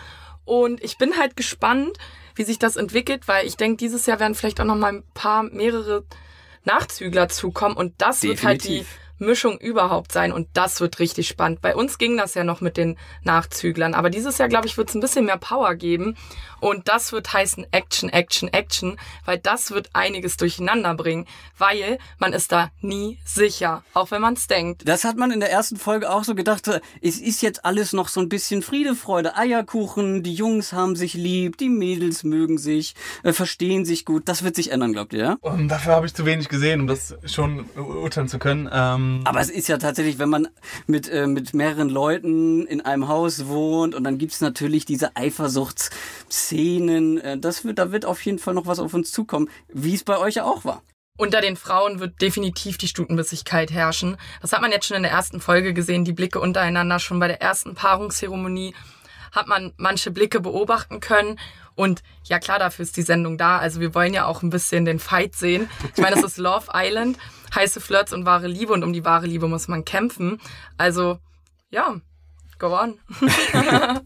Und 0.45 0.83
ich 0.83 0.97
bin 0.97 1.19
halt 1.19 1.37
gespannt, 1.37 1.99
wie 2.35 2.45
sich 2.45 2.59
das 2.59 2.77
entwickelt, 2.77 3.29
weil 3.29 3.47
ich 3.47 3.57
denke, 3.57 3.77
dieses 3.77 4.07
Jahr 4.07 4.19
werden 4.19 4.35
vielleicht 4.35 4.61
auch 4.61 4.65
noch 4.65 4.77
mal 4.77 4.95
ein 4.95 5.05
paar 5.13 5.43
mehrere 5.43 6.05
Nachzügler 6.65 7.29
zukommen 7.29 7.77
und 7.77 7.95
das 7.99 8.21
Definitiv. 8.21 8.43
wird 8.43 8.49
halt 8.49 8.65
die 8.65 8.87
Mischung 9.21 9.59
überhaupt 9.59 10.13
sein 10.13 10.33
und 10.33 10.49
das 10.55 10.81
wird 10.81 10.99
richtig 10.99 11.29
spannend. 11.29 11.61
Bei 11.61 11.77
uns 11.77 11.99
ging 11.99 12.17
das 12.17 12.35
ja 12.35 12.45
noch 12.45 12.61
mit 12.61 12.77
den 12.77 12.97
Nachzüglern, 13.23 13.95
aber 13.95 14.11
dieses 14.11 14.39
Jahr, 14.39 14.49
glaube 14.49 14.67
ich, 14.67 14.77
wird 14.77 14.89
es 14.89 14.95
ein 14.95 15.01
bisschen 15.01 15.27
mehr 15.27 15.37
Power 15.37 15.75
geben 15.75 16.17
und 16.61 16.89
das 16.89 17.13
wird 17.13 17.33
heißen 17.33 17.67
Action, 17.71 18.09
Action, 18.09 18.53
Action, 18.53 18.97
weil 19.25 19.39
das 19.39 19.71
wird 19.71 19.91
einiges 19.93 20.37
durcheinander 20.37 20.95
bringen, 20.95 21.27
weil 21.59 21.99
man 22.19 22.33
ist 22.33 22.53
da 22.53 22.71
nie 22.81 23.19
sicher, 23.25 23.85
auch 23.95 24.11
wenn 24.11 24.23
man 24.23 24.35
es 24.35 24.47
denkt. 24.47 24.89
Das 24.89 25.05
hat 25.05 25.17
man 25.17 25.31
in 25.31 25.41
der 25.41 25.51
ersten 25.51 25.77
Folge 25.77 26.11
auch 26.11 26.25
so 26.25 26.35
gedacht, 26.35 26.69
es 27.03 27.19
ist 27.19 27.43
jetzt 27.43 27.65
alles 27.65 27.93
noch 27.93 28.09
so 28.09 28.21
ein 28.21 28.29
bisschen 28.29 28.63
Friede, 28.63 28.95
Freude, 28.95 29.37
Eierkuchen, 29.37 30.23
die 30.23 30.35
Jungs 30.35 30.73
haben 30.73 30.97
sich 30.97 31.15
lieb, 31.15 31.59
die 31.59 31.69
Mädels 31.69 32.25
mögen 32.25 32.59
sich, 32.59 32.95
äh, 33.23 33.33
verstehen 33.33 33.85
sich 33.85 34.05
gut, 34.05 34.29
das 34.29 34.43
wird 34.43 34.57
sich 34.57 34.73
ändern, 34.73 34.93
glaubt 34.93 35.13
ihr, 35.13 35.21
ja? 35.21 35.37
Und 35.41 35.69
dafür 35.69 35.95
habe 35.95 36.07
ich 36.07 36.15
zu 36.15 36.25
wenig 36.25 36.49
gesehen, 36.49 36.81
um 36.81 36.87
das 36.87 37.17
schon 37.27 37.67
urteilen 37.77 38.29
zu 38.29 38.39
können. 38.39 38.69
Ähm 38.73 39.10
ähm, 39.19 39.21
Aber 39.25 39.41
es 39.41 39.51
ist 39.51 39.69
ja 39.69 39.79
tatsächlich, 39.79 40.19
wenn 40.19 40.29
man 40.29 40.49
mit, 40.87 41.09
äh, 41.09 41.27
mit 41.27 41.55
mehreren 41.55 41.89
Leuten 41.89 42.67
in 42.67 42.81
einem 42.81 43.09
Haus 43.09 43.47
wohnt 43.47 43.95
und 43.95 44.05
dann 44.05 44.19
gibt 44.19 44.33
es 44.33 44.41
natürlich 44.41 44.85
diese 44.85 45.17
Eifersuchtsszenen, 45.17 47.19
äh, 47.19 47.39
das 47.39 47.65
wird, 47.65 47.79
da 47.79 47.93
wird 47.93 48.05
auf 48.05 48.25
jeden 48.25 48.39
Fall 48.39 48.55
noch 48.55 48.67
was 48.67 48.79
auf 48.79 48.95
uns 48.95 49.13
zukommen, 49.13 49.49
wie 49.69 49.95
es 49.95 50.05
bei 50.05 50.19
euch 50.19 50.35
ja 50.35 50.45
auch 50.45 50.65
war. 50.65 50.83
Unter 51.19 51.43
den 51.43 51.57
Frauen 51.57 52.01
wird 52.01 52.23
definitiv 52.23 52.79
die 52.79 52.89
Stutenbissigkeit 52.89 53.71
herrschen. 53.71 54.17
Das 54.41 54.53
hat 54.53 54.63
man 54.63 54.73
jetzt 54.73 54.87
schon 54.87 54.97
in 54.97 55.03
der 55.03 55.13
ersten 55.13 55.41
Folge 55.41 55.75
gesehen, 55.75 56.07
die 56.07 56.15
Blicke 56.15 56.41
untereinander. 56.41 56.99
Schon 56.99 57.21
bei 57.21 57.29
der 57.29 57.43
ersten 57.43 57.75
Paarungszeremonie 57.75 58.75
hat 59.33 59.47
man 59.47 59.73
manche 59.77 60.11
Blicke 60.11 60.41
beobachten 60.41 61.01
können. 61.01 61.39
Und 61.81 62.03
ja 62.25 62.39
klar, 62.39 62.59
dafür 62.59 62.83
ist 62.83 62.97
die 62.99 63.03
Sendung 63.03 63.39
da. 63.39 63.59
Also 63.59 63.81
wir 63.81 63.95
wollen 63.95 64.13
ja 64.13 64.27
auch 64.27 64.43
ein 64.43 64.51
bisschen 64.51 64.85
den 64.85 64.99
Fight 64.99 65.35
sehen. 65.35 65.71
Ich 65.97 66.03
meine, 66.03 66.17
es 66.17 66.23
ist 66.23 66.37
Love 66.37 66.67
Island 66.75 67.17
heiße 67.55 67.81
Flirts 67.81 68.13
und 68.13 68.27
wahre 68.27 68.47
Liebe 68.47 68.73
und 68.73 68.85
um 68.85 68.93
die 68.93 69.05
wahre 69.05 69.27
Liebe 69.27 69.49
muss 69.49 69.69
man 69.69 69.85
kämpfen. 69.85 70.41
Also, 70.77 71.19
ja, 71.71 71.97
go 72.59 72.79
on. 72.79 72.99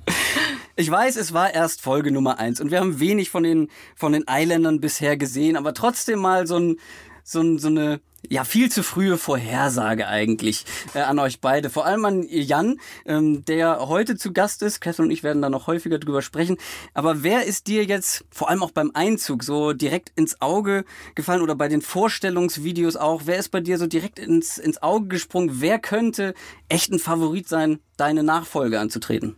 Ich 0.77 0.91
weiß, 0.91 1.15
es 1.15 1.33
war 1.33 1.55
erst 1.55 1.83
Folge 1.83 2.11
Nummer 2.11 2.41
eins 2.41 2.61
und 2.61 2.73
wir 2.73 2.81
haben 2.81 2.99
wenig 2.99 3.31
von 3.31 3.45
den, 3.45 3.71
von 3.95 4.11
den 4.11 4.25
Islandern 4.29 4.81
bisher 4.81 5.17
gesehen, 5.17 5.57
aber 5.57 5.73
trotzdem 5.73 6.19
mal 6.19 6.49
so 6.49 6.59
ein, 6.59 6.81
so, 7.25 7.59
so 7.59 7.69
eine 7.69 8.01
ja 8.31 8.45
viel 8.45 8.71
zu 8.71 8.83
frühe 8.83 9.19
Vorhersage 9.19 10.07
eigentlich 10.07 10.65
äh, 10.95 11.01
an 11.01 11.19
euch 11.19 11.41
beide. 11.41 11.71
Vor 11.71 11.87
allem 11.87 12.05
an 12.05 12.27
Jan, 12.29 12.79
ähm, 13.07 13.45
der 13.45 13.89
heute 13.89 14.17
zu 14.17 14.33
Gast 14.33 14.63
ist. 14.63 14.81
Catherine 14.81 15.09
und 15.09 15.13
ich 15.13 15.23
werden 15.23 15.43
da 15.43 15.51
noch 15.51 15.67
häufiger 15.67 15.99
drüber 15.99 16.23
sprechen. 16.23 16.57
Aber 16.93 17.23
wer 17.23 17.45
ist 17.45 17.67
dir 17.67 17.85
jetzt 17.85 18.25
vor 18.31 18.49
allem 18.49 18.63
auch 18.63 18.71
beim 18.71 18.91
Einzug 18.95 19.45
so 19.45 19.73
direkt 19.73 20.13
ins 20.17 20.41
Auge 20.41 20.85
gefallen 21.15 21.43
oder 21.43 21.55
bei 21.55 21.69
den 21.69 21.83
Vorstellungsvideos 21.83 22.97
auch? 22.97 23.23
Wer 23.25 23.39
ist 23.39 23.51
bei 23.51 23.61
dir 23.61 23.79
so 23.79 23.87
direkt 23.87 24.19
ins, 24.19 24.59
ins 24.59 24.83
Auge 24.83 25.09
gesprungen? 25.09 25.61
Wer 25.61 25.79
könnte 25.79 26.35
echt 26.69 26.93
ein 26.93 26.99
Favorit 26.99 27.49
sein, 27.49 27.81
deine 27.97 28.23
Nachfolge 28.23 28.81
anzutreten? 28.81 29.37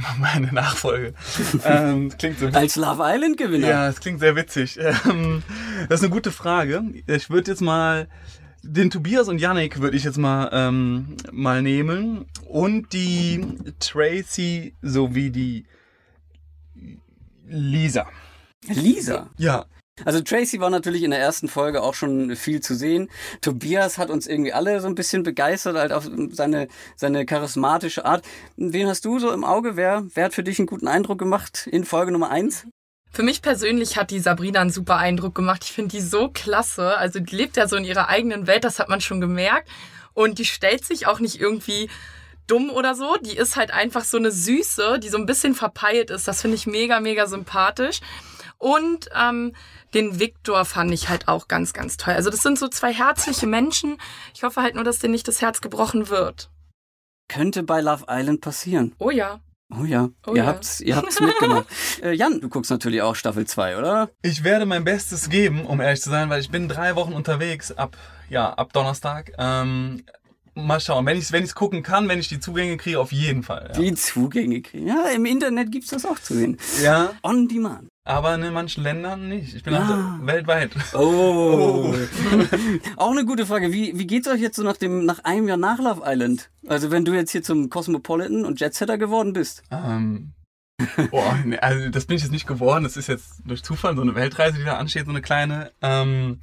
Meine 0.18 0.52
Nachfolge. 0.52 1.14
ähm, 1.64 2.10
klingt 2.16 2.38
so 2.38 2.46
Als 2.48 2.76
Love 2.76 3.02
Island 3.04 3.36
Gewinner. 3.36 3.68
Ja, 3.68 3.88
es 3.88 4.00
klingt 4.00 4.20
sehr 4.20 4.36
witzig. 4.36 4.78
Ähm, 5.04 5.42
das 5.88 6.00
ist 6.00 6.04
eine 6.04 6.12
gute 6.12 6.30
Frage. 6.30 6.82
Ich 7.06 7.30
würde 7.30 7.50
jetzt 7.50 7.60
mal 7.60 8.08
den 8.62 8.90
Tobias 8.90 9.28
und 9.28 9.40
Yannick 9.40 9.80
würde 9.80 9.96
ich 9.96 10.04
jetzt 10.04 10.18
mal 10.18 10.48
ähm, 10.52 11.16
mal 11.32 11.62
nehmen 11.62 12.26
und 12.46 12.92
die 12.92 13.44
Tracy 13.80 14.74
sowie 14.82 15.30
die 15.30 15.64
Lisa. 17.46 18.06
Lisa? 18.68 19.30
Ja. 19.38 19.66
Also 20.04 20.20
Tracy 20.22 20.58
war 20.58 20.70
natürlich 20.70 21.02
in 21.02 21.10
der 21.10 21.20
ersten 21.20 21.48
Folge 21.48 21.82
auch 21.82 21.94
schon 21.94 22.34
viel 22.34 22.60
zu 22.60 22.74
sehen. 22.74 23.10
Tobias 23.42 23.98
hat 23.98 24.10
uns 24.10 24.26
irgendwie 24.26 24.52
alle 24.52 24.80
so 24.80 24.88
ein 24.88 24.94
bisschen 24.94 25.22
begeistert, 25.22 25.76
halt 25.76 25.92
auf 25.92 26.08
seine, 26.30 26.68
seine 26.96 27.26
charismatische 27.26 28.04
Art. 28.04 28.24
Wen 28.56 28.88
hast 28.88 29.04
du 29.04 29.18
so 29.18 29.30
im 29.30 29.44
Auge? 29.44 29.76
Wer, 29.76 30.04
wer 30.14 30.24
hat 30.24 30.34
für 30.34 30.42
dich 30.42 30.58
einen 30.58 30.66
guten 30.66 30.88
Eindruck 30.88 31.18
gemacht 31.18 31.68
in 31.70 31.84
Folge 31.84 32.10
Nummer 32.10 32.30
eins? 32.30 32.66
Für 33.12 33.22
mich 33.22 33.42
persönlich 33.42 33.98
hat 33.98 34.10
die 34.10 34.20
Sabrina 34.20 34.60
einen 34.60 34.70
super 34.70 34.96
Eindruck 34.96 35.34
gemacht. 35.34 35.64
Ich 35.64 35.72
finde 35.72 35.90
die 35.90 36.00
so 36.00 36.30
klasse. 36.30 36.96
Also 36.96 37.20
die 37.20 37.36
lebt 37.36 37.58
ja 37.58 37.68
so 37.68 37.76
in 37.76 37.84
ihrer 37.84 38.08
eigenen 38.08 38.46
Welt, 38.46 38.64
das 38.64 38.78
hat 38.78 38.88
man 38.88 39.02
schon 39.02 39.20
gemerkt. 39.20 39.68
Und 40.14 40.38
die 40.38 40.46
stellt 40.46 40.86
sich 40.86 41.06
auch 41.06 41.20
nicht 41.20 41.38
irgendwie 41.38 41.90
dumm 42.46 42.70
oder 42.70 42.94
so. 42.94 43.16
Die 43.20 43.36
ist 43.36 43.56
halt 43.56 43.70
einfach 43.70 44.04
so 44.04 44.16
eine 44.16 44.30
Süße, 44.30 44.98
die 44.98 45.10
so 45.10 45.18
ein 45.18 45.26
bisschen 45.26 45.54
verpeilt 45.54 46.10
ist. 46.10 46.26
Das 46.26 46.40
finde 46.40 46.56
ich 46.56 46.66
mega, 46.66 47.00
mega 47.00 47.26
sympathisch. 47.26 48.00
Und 48.62 49.08
ähm, 49.20 49.56
den 49.92 50.20
Viktor 50.20 50.64
fand 50.64 50.92
ich 50.92 51.08
halt 51.08 51.26
auch 51.26 51.48
ganz, 51.48 51.72
ganz 51.72 51.96
toll. 51.96 52.14
Also 52.14 52.30
das 52.30 52.42
sind 52.42 52.60
so 52.60 52.68
zwei 52.68 52.92
herzliche 52.92 53.48
Menschen. 53.48 53.98
Ich 54.34 54.44
hoffe 54.44 54.62
halt 54.62 54.76
nur, 54.76 54.84
dass 54.84 55.00
denen 55.00 55.10
nicht 55.10 55.26
das 55.26 55.42
Herz 55.42 55.60
gebrochen 55.60 56.08
wird. 56.08 56.48
Könnte 57.28 57.64
bei 57.64 57.80
Love 57.80 58.04
Island 58.08 58.40
passieren. 58.40 58.94
Oh 59.00 59.10
ja. 59.10 59.40
Oh 59.76 59.84
ja, 59.84 60.10
oh 60.26 60.32
ihr, 60.32 60.42
ja. 60.42 60.46
Habt's, 60.46 60.80
ihr 60.80 60.94
habt's 60.94 61.18
mitgemacht. 61.18 61.66
äh, 62.02 62.12
Jan, 62.12 62.40
du 62.40 62.48
guckst 62.48 62.70
natürlich 62.70 63.02
auch 63.02 63.16
Staffel 63.16 63.46
2, 63.46 63.78
oder? 63.78 64.10
Ich 64.20 64.44
werde 64.44 64.64
mein 64.64 64.84
Bestes 64.84 65.28
geben, 65.28 65.64
um 65.66 65.80
ehrlich 65.80 66.02
zu 66.02 66.10
sein, 66.10 66.30
weil 66.30 66.40
ich 66.40 66.50
bin 66.50 66.68
drei 66.68 66.94
Wochen 66.94 67.14
unterwegs 67.14 67.72
ab, 67.72 67.96
ja, 68.28 68.52
ab 68.52 68.72
Donnerstag. 68.74 69.32
Ähm, 69.38 70.04
mal 70.54 70.78
schauen, 70.78 71.04
wenn 71.06 71.16
ich 71.16 71.24
es 71.24 71.32
wenn 71.32 71.42
ich's 71.42 71.56
gucken 71.56 71.82
kann, 71.82 72.06
wenn 72.08 72.20
ich 72.20 72.28
die 72.28 72.38
Zugänge 72.38 72.76
kriege, 72.76 73.00
auf 73.00 73.10
jeden 73.10 73.42
Fall. 73.42 73.72
Ja. 73.72 73.80
Die 73.80 73.94
Zugänge 73.94 74.60
kriegen. 74.60 74.86
Ja, 74.86 75.06
im 75.08 75.24
Internet 75.24 75.72
gibt's 75.72 75.90
das 75.90 76.04
auch 76.04 76.20
zu 76.20 76.34
sehen. 76.34 76.58
Ja. 76.82 77.14
On 77.24 77.48
Demand. 77.48 77.88
Aber 78.04 78.34
in 78.34 78.52
manchen 78.52 78.82
Ländern 78.82 79.28
nicht. 79.28 79.54
Ich 79.54 79.62
bin 79.62 79.74
ah. 79.74 79.80
also 79.80 80.26
weltweit. 80.26 80.72
Oh. 80.94 80.98
oh. 80.98 81.94
Auch 82.96 83.12
eine 83.12 83.24
gute 83.24 83.46
Frage. 83.46 83.72
Wie, 83.72 83.96
wie 83.96 84.08
geht's 84.08 84.26
euch 84.26 84.40
jetzt 84.40 84.56
so 84.56 84.64
nach 84.64 84.76
dem, 84.76 85.04
nach 85.04 85.20
einem 85.20 85.46
Jahr 85.46 85.56
nach 85.56 85.78
Love 85.78 86.02
Island? 86.04 86.50
Also 86.66 86.90
wenn 86.90 87.04
du 87.04 87.12
jetzt 87.12 87.30
hier 87.30 87.44
zum 87.44 87.70
Cosmopolitan 87.70 88.44
und 88.44 88.60
Jetsetter 88.60 88.98
geworden 88.98 89.32
bist? 89.32 89.62
Ähm. 89.70 90.32
Boah, 91.12 91.38
nee, 91.44 91.58
also 91.58 91.90
das 91.90 92.06
bin 92.06 92.16
ich 92.16 92.22
jetzt 92.22 92.32
nicht 92.32 92.48
geworden. 92.48 92.82
Das 92.82 92.96
ist 92.96 93.06
jetzt 93.06 93.42
durch 93.44 93.62
Zufall 93.62 93.94
so 93.94 94.02
eine 94.02 94.16
Weltreise, 94.16 94.58
die 94.58 94.64
da 94.64 94.78
ansteht, 94.78 95.04
so 95.04 95.10
eine 95.10 95.22
kleine. 95.22 95.70
Ähm, 95.80 96.40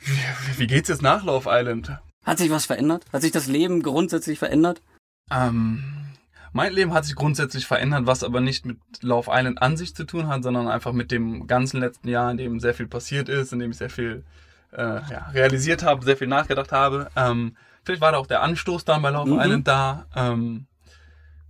wie, 0.00 0.58
wie 0.58 0.66
geht's 0.66 0.88
jetzt 0.88 1.02
nach 1.02 1.24
Love 1.24 1.48
Island? 1.48 1.96
Hat 2.24 2.38
sich 2.38 2.50
was 2.50 2.66
verändert? 2.66 3.04
Hat 3.12 3.22
sich 3.22 3.30
das 3.30 3.46
Leben 3.46 3.82
grundsätzlich 3.82 4.40
verändert? 4.40 4.82
Ähm, 5.30 6.08
mein 6.52 6.72
Leben 6.72 6.92
hat 6.92 7.04
sich 7.04 7.14
grundsätzlich 7.14 7.66
verändert, 7.66 8.06
was 8.06 8.24
aber 8.24 8.40
nicht 8.40 8.64
mit 8.64 8.78
Love 9.00 9.30
Island 9.32 9.60
an 9.62 9.76
sich 9.76 9.94
zu 9.94 10.04
tun 10.04 10.28
hat, 10.28 10.42
sondern 10.42 10.68
einfach 10.68 10.92
mit 10.92 11.10
dem 11.10 11.46
ganzen 11.46 11.80
letzten 11.80 12.08
Jahr, 12.08 12.30
in 12.30 12.36
dem 12.36 12.60
sehr 12.60 12.74
viel 12.74 12.86
passiert 12.86 13.28
ist, 13.28 13.52
in 13.52 13.58
dem 13.58 13.70
ich 13.70 13.76
sehr 13.76 13.90
viel 13.90 14.24
äh, 14.72 14.82
ja, 14.82 15.30
realisiert 15.32 15.82
habe, 15.82 16.04
sehr 16.04 16.16
viel 16.16 16.28
nachgedacht 16.28 16.72
habe. 16.72 17.08
Ähm, 17.16 17.56
vielleicht 17.84 18.00
war 18.00 18.12
da 18.12 18.18
auch 18.18 18.26
der 18.26 18.42
Anstoß 18.42 18.84
dann 18.84 19.02
bei 19.02 19.10
Love 19.10 19.30
mhm. 19.30 19.40
Island 19.40 19.68
da. 19.68 20.06
Ähm, 20.14 20.66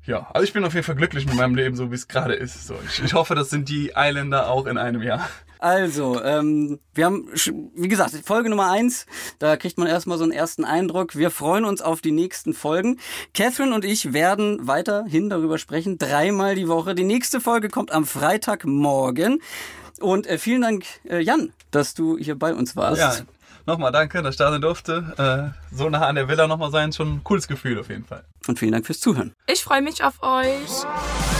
ja, 0.08 0.26
also 0.32 0.42
ich 0.42 0.54
bin 0.54 0.64
auf 0.64 0.72
jeden 0.72 0.86
Fall 0.86 0.94
glücklich 0.94 1.26
mit 1.26 1.34
meinem 1.34 1.54
Leben, 1.54 1.76
so 1.76 1.90
wie 1.90 1.94
es 1.94 2.08
gerade 2.08 2.32
ist. 2.32 2.66
So, 2.66 2.74
ich, 2.88 3.04
ich 3.04 3.12
hoffe, 3.12 3.34
das 3.34 3.50
sind 3.50 3.68
die 3.68 3.92
Islander 3.94 4.48
auch 4.48 4.64
in 4.66 4.78
einem 4.78 5.02
Jahr. 5.02 5.28
Also, 5.58 6.22
ähm, 6.22 6.78
wir 6.94 7.04
haben, 7.04 7.28
wie 7.74 7.88
gesagt, 7.88 8.14
Folge 8.24 8.48
Nummer 8.48 8.70
eins. 8.70 9.06
Da 9.38 9.56
kriegt 9.56 9.76
man 9.76 9.86
erstmal 9.86 10.16
so 10.16 10.24
einen 10.24 10.32
ersten 10.32 10.64
Eindruck. 10.64 11.14
Wir 11.16 11.30
freuen 11.30 11.66
uns 11.66 11.82
auf 11.82 12.00
die 12.00 12.12
nächsten 12.12 12.54
Folgen. 12.54 13.00
Catherine 13.34 13.74
und 13.74 13.84
ich 13.84 14.14
werden 14.14 14.66
weiterhin 14.66 15.28
darüber 15.28 15.58
sprechen, 15.58 15.98
dreimal 15.98 16.54
die 16.54 16.68
Woche. 16.68 16.94
Die 16.94 17.04
nächste 17.04 17.40
Folge 17.40 17.68
kommt 17.68 17.92
am 17.92 18.06
Freitagmorgen. 18.06 19.42
Und 20.00 20.26
äh, 20.26 20.38
vielen 20.38 20.62
Dank, 20.62 20.86
äh, 21.06 21.20
Jan, 21.20 21.52
dass 21.70 21.92
du 21.92 22.16
hier 22.16 22.38
bei 22.38 22.54
uns 22.54 22.76
warst. 22.76 23.00
Ja, 23.00 23.14
nochmal 23.66 23.92
danke, 23.92 24.22
dass 24.22 24.36
ich 24.36 24.38
da 24.38 24.50
sein 24.50 24.62
durfte. 24.62 25.52
Äh, 25.52 25.74
so 25.76 25.90
nah 25.90 26.06
an 26.06 26.14
der 26.14 26.28
Villa 26.28 26.46
nochmal 26.46 26.70
sein, 26.70 26.94
schon 26.94 27.16
ein 27.16 27.24
cooles 27.24 27.46
Gefühl 27.46 27.78
auf 27.78 27.90
jeden 27.90 28.04
Fall. 28.04 28.24
Und 28.48 28.58
vielen 28.58 28.72
Dank 28.72 28.86
fürs 28.86 28.98
Zuhören. 28.98 29.34
Ich 29.46 29.62
freue 29.62 29.82
mich 29.82 30.02
auf 30.02 30.22
euch. 30.22 31.37